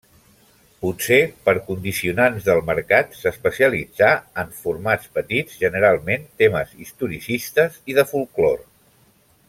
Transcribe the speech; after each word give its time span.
Potser 0.85 1.17
per 1.49 1.53
condicionants 1.67 2.47
del 2.47 2.61
mercat 2.69 3.13
s'especialitzà 3.19 4.09
en 4.45 4.57
formats 4.63 5.13
petits, 5.19 5.61
generalment 5.67 6.27
temes 6.45 6.73
historicistes 6.87 7.79
i 7.93 8.01
de 8.01 8.09
folklore. 8.15 8.67